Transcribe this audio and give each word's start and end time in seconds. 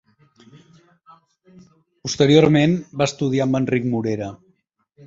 Posteriorment 2.09 2.75
va 2.99 3.11
estudiar 3.13 3.47
amb 3.49 3.61
Enric 3.63 3.89
Morera. 3.95 4.37